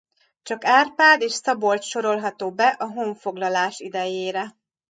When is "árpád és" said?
0.65-1.31